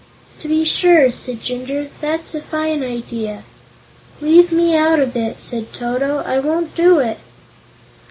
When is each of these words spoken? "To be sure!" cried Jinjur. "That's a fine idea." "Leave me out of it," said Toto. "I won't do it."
"To 0.39 0.47
be 0.47 0.65
sure!" 0.65 1.11
cried 1.11 1.41
Jinjur. 1.43 1.89
"That's 2.01 2.33
a 2.33 2.41
fine 2.41 2.83
idea." 2.83 3.43
"Leave 4.19 4.51
me 4.51 4.75
out 4.75 4.99
of 4.99 5.15
it," 5.15 5.39
said 5.39 5.71
Toto. 5.73 6.23
"I 6.25 6.39
won't 6.39 6.73
do 6.73 6.97
it." 6.97 7.19